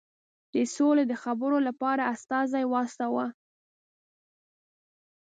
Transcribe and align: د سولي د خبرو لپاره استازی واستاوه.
د 0.53 0.55
سولي 0.75 1.03
د 1.07 1.13
خبرو 1.23 1.57
لپاره 1.67 2.09
استازی 2.13 2.63
واستاوه. 2.67 3.25